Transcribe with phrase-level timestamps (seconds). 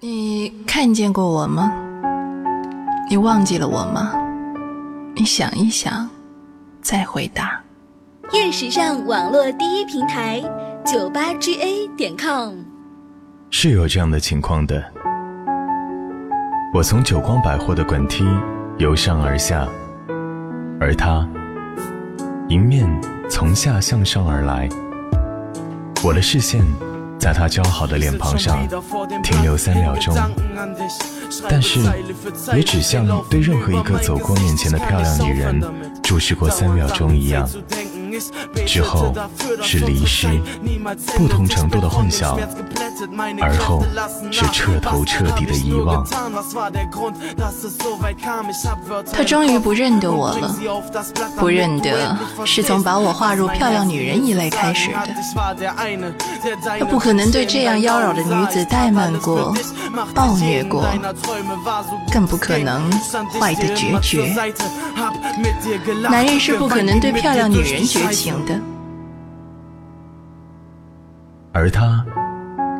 [0.00, 1.72] 你看见过我吗？
[3.08, 4.12] 你忘记了我吗？
[5.14, 6.06] 你想一想，
[6.82, 7.58] 再回答。
[8.30, 10.42] 夜时尚网络第一平台，
[10.84, 12.56] 九八 GA 点 com。
[13.50, 14.84] 是有这样的情况的。
[16.74, 18.22] 我从久光百货的滚梯
[18.76, 19.66] 由上而下，
[20.78, 21.26] 而他
[22.50, 22.86] 迎面
[23.30, 24.68] 从下向上而来。
[26.04, 26.62] 我的视线
[27.26, 28.56] 在他姣好的脸庞上
[29.20, 30.14] 停留三秒钟，
[31.48, 31.80] 但是
[32.54, 35.60] 也只像对任何一个走过面前的漂亮女人
[36.04, 37.44] 注视过三秒钟一样。
[38.64, 39.12] 之后
[39.60, 40.28] 是离失，
[41.16, 42.38] 不同程度的混淆，
[43.40, 43.82] 而后
[44.32, 46.06] 是彻头彻底的遗忘。
[49.12, 50.54] 他终于不认得我了，
[51.36, 54.98] 不认得是从把我划入漂亮女人一类开始的。
[56.78, 59.54] 他不可能对这样妖娆的女子怠慢过、
[60.14, 60.84] 暴虐过，
[62.12, 62.90] 更不可能
[63.38, 64.34] 坏得决绝。
[66.08, 68.58] 男人是不可能对漂亮女人绝情的，
[71.52, 72.04] 而他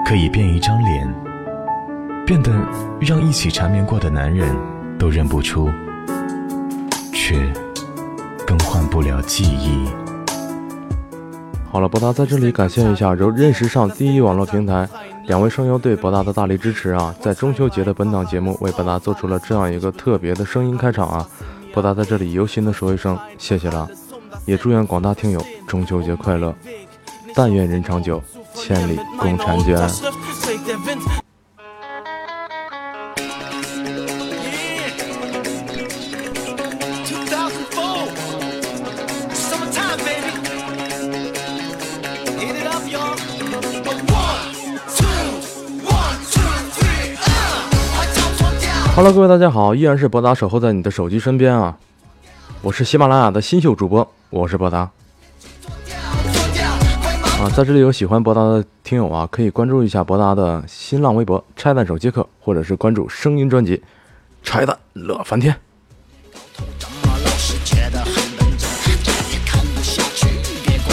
[0.08, 1.12] 可以变一张脸，
[2.24, 2.52] 变得
[3.00, 4.56] 让一起缠绵过的男人
[4.96, 5.68] 都认不出，
[7.12, 7.34] 却
[8.46, 9.84] 更换不了记忆。
[11.68, 14.88] 好了，博达在这里感谢一下由认识上第一网络平台
[15.24, 17.12] 两位声优对博达的大力支持啊！
[17.20, 21.28] 在中秋节的本档节目为博达做出了这样一个特别的声音开场啊！
[21.74, 23.90] 博达在这里由心的说一声谢谢了，
[24.44, 26.54] 也祝愿广大听友中秋节快乐，
[27.34, 28.22] 但愿人长久，
[28.66, 29.78] 千里共婵娟。
[48.96, 51.76] Hello，各位大家好，依然是博达守候在你的手机身边啊！
[52.62, 54.90] 我是喜马拉雅的新秀主播，我是博达。
[57.38, 63.82] 啊，在这里有喜欢博达的听友啊，可以关注一下博达的新浪微博“拆弹手接客”，或者是关注声音专辑
[64.42, 65.54] “拆弹乐翻天”。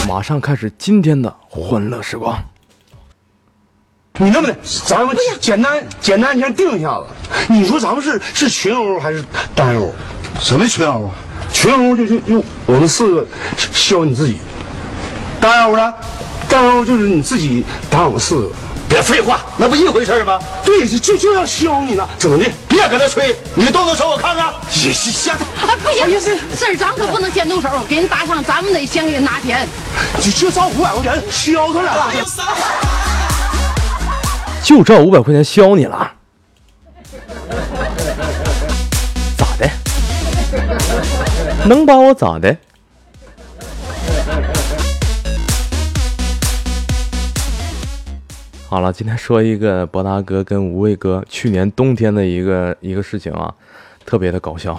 [0.06, 2.38] 马上开始今天的欢乐时光。
[4.18, 4.56] 你那么的
[4.86, 7.06] 咱们简单简单先定一下子？
[7.48, 9.24] 你说咱们是是群殴还是
[9.56, 9.94] 单殴？
[10.42, 11.16] 什么群殴啊？
[11.54, 13.26] 群殴就就用我们四个
[13.56, 14.40] 削你自己，
[15.40, 15.94] 单殴呢？
[16.54, 18.52] 单殴就是你自己打我们四个。
[18.88, 20.40] 别废话，那不一回事吗？
[20.64, 22.46] 对，就就要削你呢，怎么的？
[22.70, 24.54] 别搁那吹，你动动手我看看。
[24.70, 25.34] 行行行，
[25.82, 26.20] 不行，
[26.56, 29.68] 事儿咱可不能先动手，给人打伤，咱们得先给人拿钱。
[30.22, 32.14] 就就照五百块钱削他了。
[34.64, 36.12] 就照五百块钱削你了，
[39.36, 39.68] 咋的？
[41.66, 42.56] 能把我咋的？
[48.74, 53.54] 好了，今天说一个博达哥跟无畏哥去年冬天的一个一个事情啊，
[54.04, 54.74] 特别的搞笑。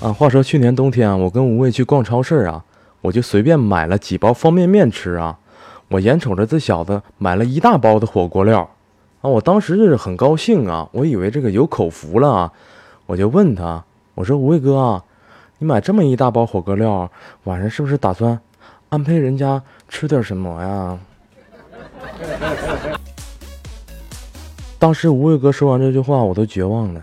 [0.00, 2.64] 啊，话说去年冬天啊，我跟无畏去逛超市啊，
[3.00, 5.38] 我就随便买了几包方便面吃啊。
[5.86, 8.68] 我眼瞅着这小子买了一大包的火锅料，
[9.20, 12.52] 啊，我当时是很高兴啊，我以为这个有口福了啊，
[13.06, 13.84] 我就问他，
[14.16, 15.04] 我说无畏哥啊，
[15.58, 17.08] 你买这么一大包火锅料，
[17.44, 18.40] 晚上是不是打算
[18.88, 20.98] 安排人家吃点什么呀？
[24.78, 27.02] 当时无畏哥说完这句话，我都绝望了。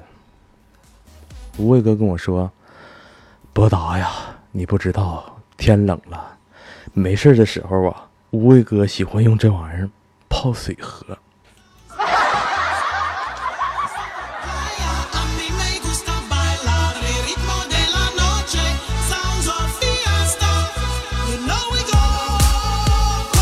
[1.58, 2.52] 无畏哥跟我说
[3.54, 4.10] ：“博达呀，
[4.52, 6.38] 你不知道，天冷了，
[6.94, 9.88] 没事的时候啊。”无畏哥喜欢用这玩意儿
[10.28, 11.16] 泡水喝。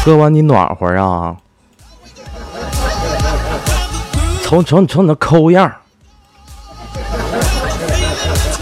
[0.03, 1.38] 喝完你暖和啊！
[4.44, 5.71] 瞅瞅你瞅你那抠样，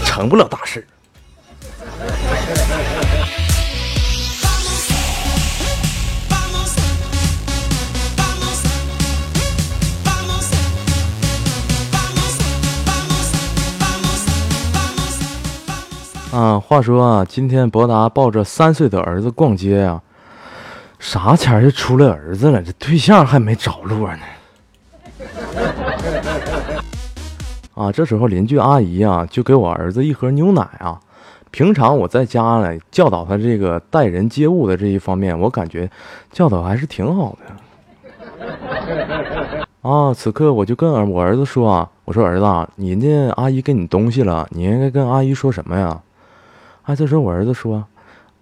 [0.04, 0.86] 成不了大事。
[16.32, 20.02] 啊，话说啊，今天博达抱着三岁的儿子逛街啊，
[21.00, 24.22] 啥前就出来儿子了，这对象还没着落呢。
[27.74, 31.00] 啊，这时候邻居阿姨啊，就给我儿子一盒牛奶啊。
[31.50, 35.90] 平常我在家呢，教导他这个待人接物的这一方面，我感觉
[36.30, 37.46] 教导还是挺好的。
[39.80, 46.00] 啊，此刻我就跟我儿子说啊，我说儿子啊，你那阿姨给你东西了，你应该跟阿姨说什么呀？
[46.82, 47.82] 啊，这时候我儿子说，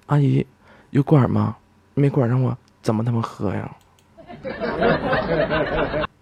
[0.07, 0.45] 阿姨
[0.91, 1.55] 有管吗？
[1.99, 3.71] 没管上我怎么他妈喝呀？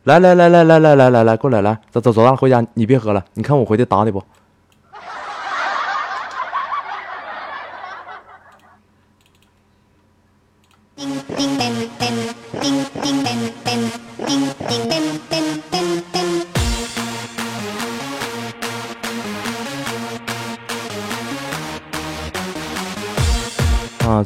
[0.04, 4.18] 来来来来来来来来来，过来来，走走走，咱回家，你别喝了，你看我回去打你不？
[4.18, 4.24] 啊，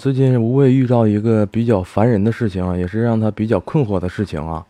[0.00, 4.64] 最近无畏遇到一个比较烦人的事情啊，也是让他比较困惑的事情啊，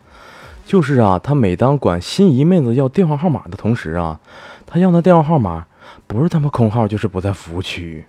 [0.67, 4.19] 就是啊，他每当管心仪妹子要电话号码的同时啊，
[4.67, 5.65] 他要那电话号码
[6.09, 8.05] 不是他妈空号，就是不在服务区。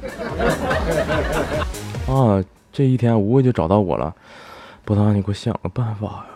[2.08, 2.42] 啊，
[2.72, 4.14] 这一天无畏就找到我了，
[4.86, 6.28] 不当你给我想个办法呀！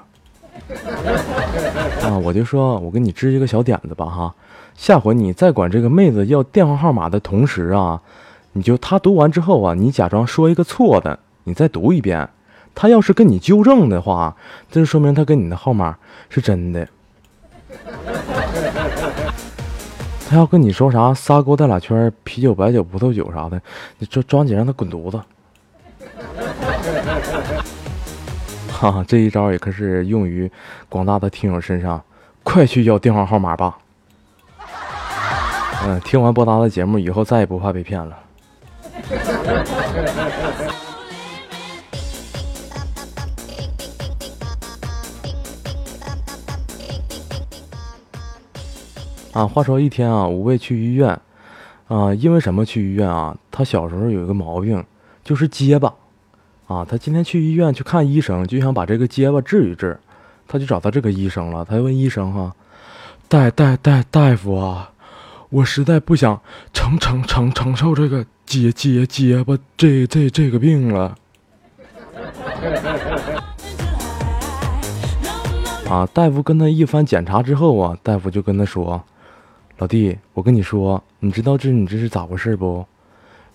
[2.03, 4.35] 啊，我就说，我给你支一个小点子吧哈，
[4.77, 8.03] 下回你再管这个妹子要电话号码的同时啊。
[8.53, 12.29] 你就他读完之后啊，你假装说一个错的，你再读一遍。
[12.75, 14.35] 他要是跟你纠正的话，
[14.71, 15.97] 这就说明他跟你的号码
[16.29, 16.89] 是真的。
[20.29, 23.61] 他要跟你说啥仨勾带俩圈，啤酒白酒葡萄酒啥的，
[23.99, 25.19] 你抓抓紧让他滚犊子。
[28.73, 30.51] 哈哈，这一招也可是用于
[30.89, 32.03] 广大的听友身上，
[32.43, 33.79] 快去要电话号码吧。
[35.85, 38.19] 嗯，听完波达的节目以后，再也不怕被骗了。
[49.33, 51.19] 啊，话说一天啊，五位去医院，
[51.89, 53.37] 啊，因为什么去医院啊？
[53.51, 54.83] 他小时候有一个毛病，
[55.25, 55.93] 就是结巴，
[56.67, 59.99] 啊，他今天去医院去看医生，就想把这个结巴治一治，
[60.47, 61.65] 他就找到这个医生了。
[61.65, 62.53] 他就问医生哈，
[63.29, 64.91] 大大大大夫啊，
[65.51, 66.41] 我实在不想
[66.73, 68.25] 承承承承受这个。
[68.53, 71.17] 结结结巴，这这这个病了。
[75.89, 76.07] 啊！
[76.13, 79.03] 大夫跟他一番检查之后啊，大夫就跟他说
[79.79, 82.85] ：“老弟，我跟你说，你知道这你这是咋回事不？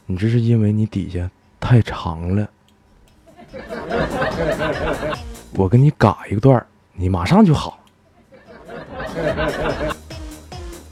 [0.08, 1.30] 你这是因为你底下
[1.60, 2.50] 太长了。
[5.54, 7.78] 我给你嘎一个段你马上就好。”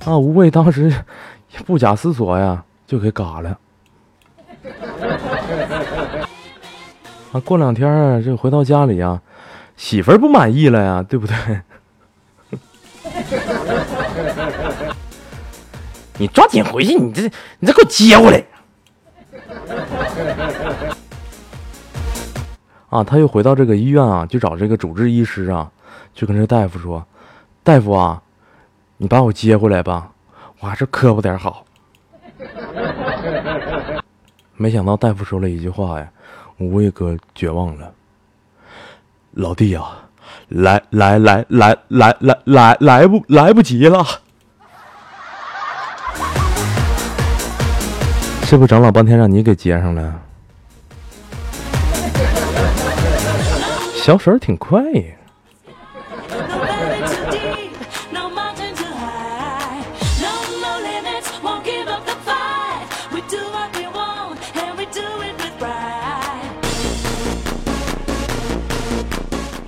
[0.06, 0.16] 啊！
[0.16, 0.94] 吴畏当时
[1.66, 3.58] 不假思索呀，就给嘎了。
[7.32, 9.22] 啊，过两天啊这回到家里啊，
[9.76, 11.36] 媳妇儿不满意了呀，对不对？
[16.18, 17.24] 你抓紧回去，你这
[17.60, 18.42] 你再给我接过来。
[22.90, 25.70] 啊，他又回到这个医院啊，就找这个主治医师啊，
[26.14, 27.06] 就跟这大夫说
[27.64, 28.22] ：“大夫啊，
[28.96, 30.12] 你把我接回来吧，
[30.62, 31.66] 我还是磕巴点好。”
[34.58, 36.10] 没想到大夫说了一句话呀，
[36.60, 37.92] 无畏哥绝望了。
[39.32, 39.84] 老弟呀，
[40.48, 44.06] 来来来来来来来来不来不及了，
[48.44, 50.22] 是不是整老半天让你给接上了？
[53.96, 55.04] 小手挺快呀。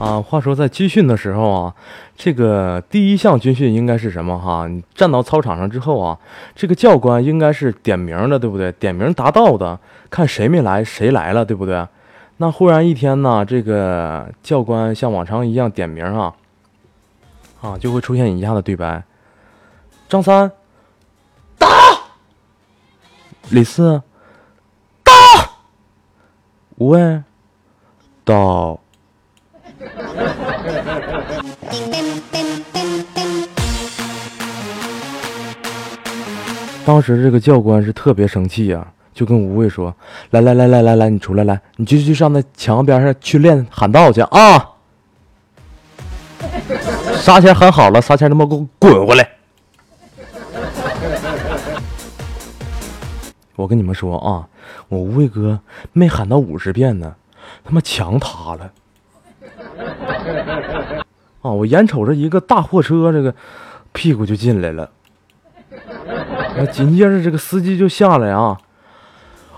[0.08, 1.76] 啊，话说在军训的时候啊，
[2.16, 4.66] 这个第一项军训应该是什么哈？
[4.66, 6.18] 你站到操场上之后啊，
[6.56, 8.72] 这个教官应该是点名的，对不对？
[8.72, 9.78] 点名答到的，
[10.10, 11.86] 看谁没来，谁来了，对不对？
[12.38, 16.34] 那忽然一天呢，这个教官像往常一样点名啊，
[17.60, 19.04] 啊，就会出现以下的对白：
[20.08, 20.50] 张三
[21.58, 21.68] 到，
[23.50, 24.02] 李四
[25.04, 25.12] 到，
[26.78, 27.22] 吴畏
[28.24, 28.80] 到。
[36.88, 39.94] 当时这个教官是特别生气呀，就跟吴畏说
[40.32, 44.70] ：“来来来来来来，你出来来，你就去上那墙边上去练喊道去啊！
[47.16, 49.30] 啥钱喊好了，啥钱他妈给我滚回来！
[53.58, 54.48] 我跟你们说啊，
[54.88, 55.60] 我吴畏哥
[55.92, 57.16] 没喊到五十遍呢，
[57.66, 58.72] 他妈墙塌了。”
[61.44, 61.52] 啊！
[61.52, 63.36] 我眼瞅着一个大货车，这个
[63.92, 64.90] 屁股就进来了。
[66.66, 68.58] 紧接着，这个司机就下来啊！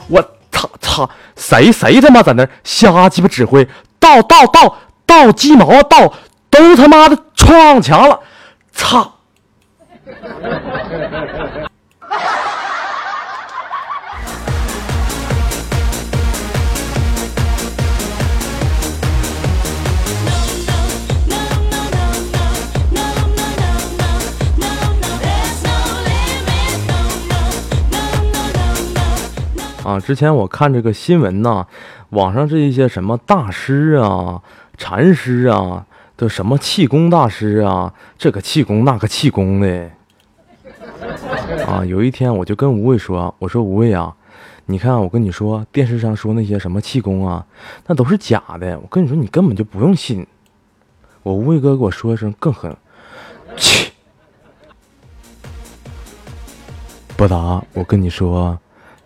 [0.08, 1.10] 我操操！
[1.36, 3.68] 谁谁他妈在那瞎鸡巴指挥？
[4.00, 5.84] 倒倒倒倒鸡毛啊！
[5.84, 6.14] 倒
[6.50, 8.20] 都他妈的撞墙了，
[8.72, 9.14] 操！
[29.90, 31.66] 啊，之前我看这个新闻呐，
[32.10, 34.40] 网上这一些什么大师啊、
[34.78, 35.84] 禅师啊
[36.16, 39.90] 的什么气功大师啊，这个气功那个气功的。
[41.66, 44.14] 啊，有一天我就跟吴畏说：“我说吴畏啊，
[44.68, 47.44] 你看我跟你说，电视上说那些什么气功啊，
[47.88, 48.80] 那都是假的。
[48.80, 50.28] 我跟你说，你根本就不用信。”
[51.24, 52.78] 我吴畏哥给我说一声更狠，
[53.58, 53.92] 切！
[57.18, 58.60] 博达，我跟你说。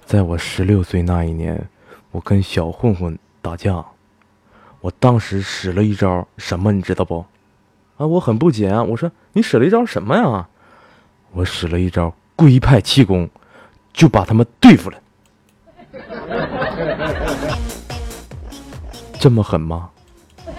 [0.05, 1.67] 在我十六岁那一年，
[2.12, 3.83] 我跟小混混打架，
[4.81, 7.25] 我当时使了一招什么，你知道不？
[7.98, 10.48] 啊，我很不解啊，我说你使了一招什么呀？
[11.31, 13.27] 我使了一招龟派气功，
[13.91, 14.98] 就把他们对付了。
[19.19, 19.89] 这么狠吗？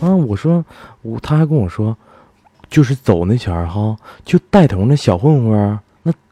[0.00, 0.64] 啊，我说
[1.02, 1.96] 我，他还跟我说，
[2.68, 5.78] 就是走那前儿哈，就带头那小混混。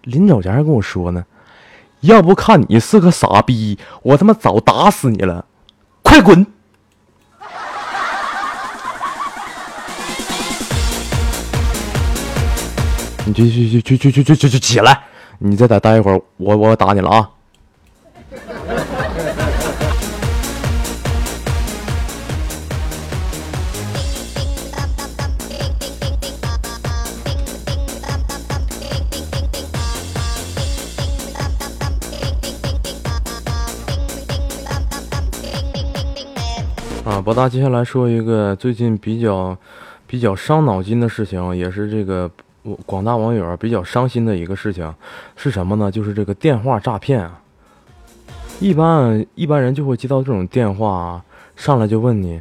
[0.08, 1.22] 临走前还跟我说呢，
[2.00, 5.44] 要不看你是个傻逼，我他妈早打死你了，
[6.02, 6.46] 快滚！
[13.26, 14.98] 你去去去去去去去去去起来！
[15.40, 17.28] 你再打待一会儿，我我打你了啊！
[37.28, 39.54] 博大接下来说一个最近比较
[40.06, 42.30] 比较伤脑筋的事情，也是这个
[42.87, 44.90] 广大网友比较伤心的一个事情，
[45.37, 45.90] 是什么呢？
[45.90, 47.38] 就是这个电话诈骗啊。
[48.61, 51.23] 一般一般人就会接到这种电话，
[51.54, 52.40] 上来就问你，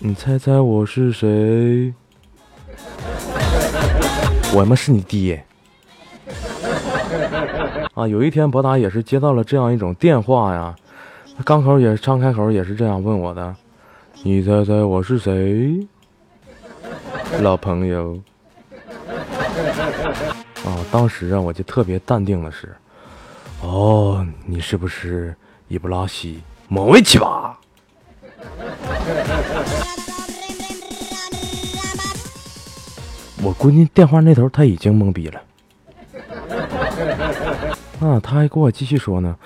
[0.00, 1.94] 你猜猜我是谁？
[4.54, 5.42] 我们是你爹。
[7.94, 10.76] 啊，有一天博达也是接到了这样一种电话呀，
[11.46, 13.56] 刚口也张开口也是这样问我的。
[14.24, 15.84] 你猜猜我是谁，
[17.40, 18.16] 老朋友？
[20.64, 22.72] 啊，当时啊，我就特别淡定的是，
[23.62, 25.34] 哦，你是不是
[25.66, 27.58] 伊布拉希莫维奇吧？
[33.42, 35.42] 我估计电话那头他已经懵逼了。
[37.98, 39.36] 啊，他还跟我继续说呢，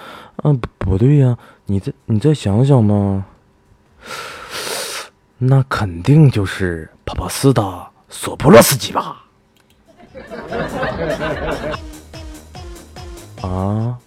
[0.42, 3.24] 嗯，不对呀，你再你再想想嘛。
[5.38, 9.24] 那肯定就是帕帕斯的索普洛斯基吧？
[13.42, 13.98] 啊？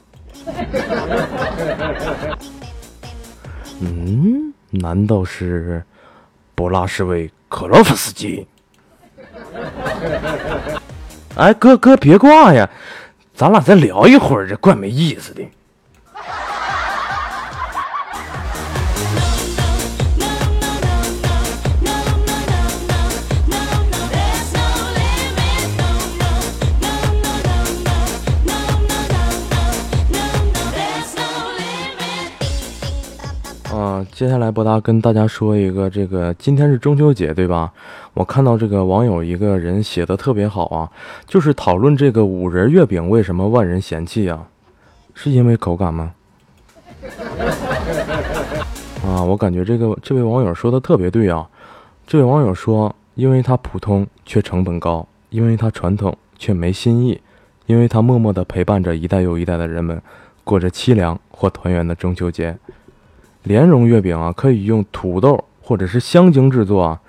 [3.80, 4.54] 嗯？
[4.72, 5.84] 难道是
[6.54, 8.48] 博拉什维克洛夫斯基？
[11.36, 12.70] 哎，哥哥别挂呀，
[13.34, 15.44] 咱俩再聊一会儿，这怪没意思的。
[34.20, 37.72] 接下来，博达跟大家说一个，这个今天是中秋节，对吧？
[38.14, 40.92] 我看到这个网友一个人写的特别好啊，
[41.26, 44.46] 就是讨论这个五仁月饼为什么万人嫌弃啊？
[45.14, 46.12] 是因为口感吗？
[49.08, 51.48] 啊，我感觉这个这位网友说的特别对啊。
[52.06, 57.22] 这位网友说，因为它普通却成本高，因为它传统却没新意，
[57.68, 60.02] 因为它默默的陪伴着一代又一代的人们，
[60.44, 62.58] 过着凄凉或团圆的中秋节。
[63.44, 67.00] 莲蓉月饼啊，可以用土豆或者是香精制作啊；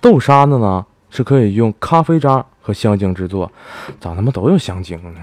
[0.00, 3.50] 豆沙的呢，是可以用咖啡渣和香精制作。
[3.98, 5.20] 咋他妈都有香精呢？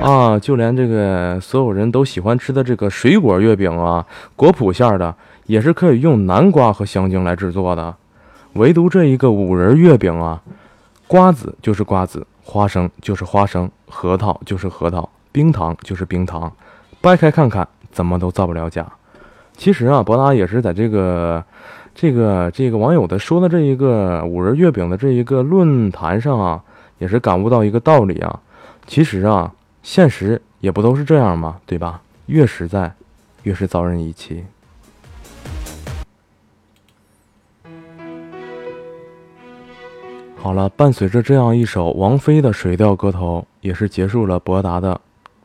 [0.00, 4.04] 啊，就连这个所有人都喜欢吃的这个水果月饼啊，
[4.36, 5.14] 果脯馅的
[5.46, 7.94] 也是可以用南瓜和香精来制作的。
[8.54, 10.40] 唯独这一个五仁月饼啊，
[11.06, 16.52] 瓜子就是瓜子，花生就是花生，核桃就是核桃，冰糖就是冰糖，
[17.00, 17.66] 掰开看看。
[17.94, 18.86] 怎么都造不了假。
[19.56, 21.42] 其实啊，博达也是在这个
[21.94, 26.60] 这个这个网友的说的这一个五仁月饼的这一个论坛上啊，
[26.98, 28.40] 也是感悟到一个道理啊。
[28.86, 32.02] 其实啊，现实也不都是这样嘛，对吧？
[32.26, 32.92] 越实在，
[33.44, 34.44] 越是遭人遗弃。
[40.36, 45.00] 好了，伴随着这样一首王菲的水调歌头，也是结束了博达的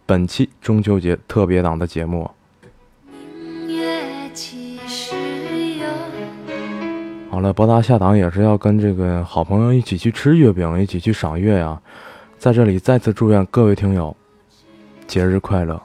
[0.05, 2.29] 本期中秋节特别档的节目。
[7.39, 11.81] 好了，博达下档也是要跟这个好朋友一起去吃月饼，一起去赏月呀。
[12.37, 14.13] 在这里再次祝愿各位听友
[15.07, 15.81] 节日快乐。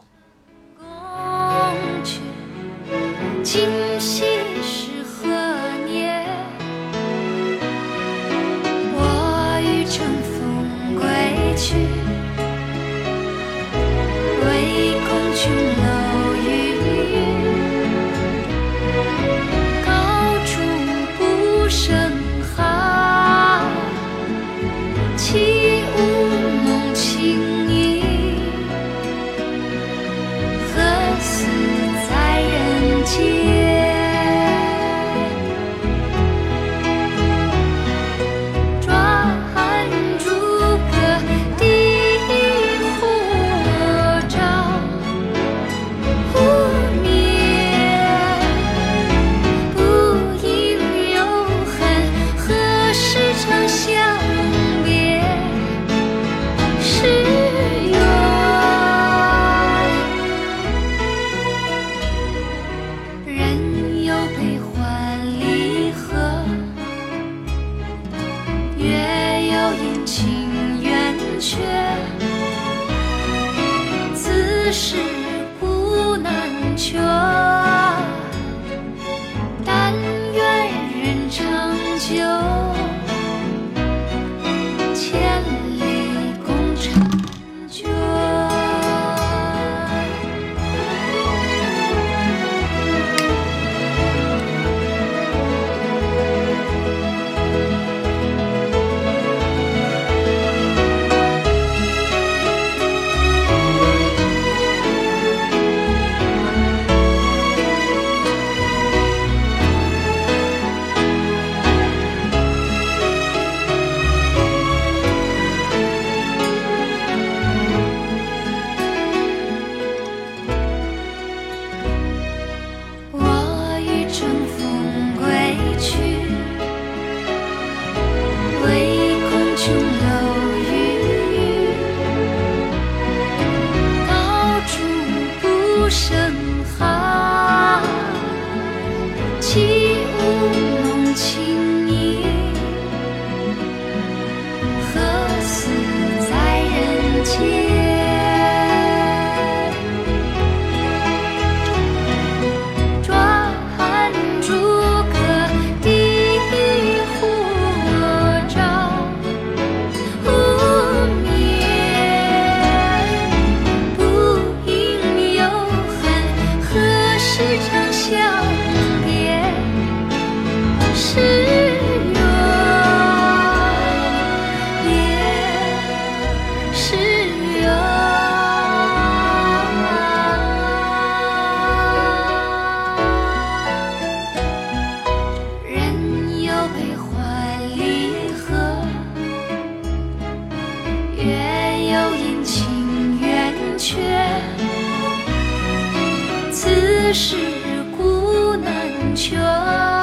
[197.34, 199.93] 世故难全。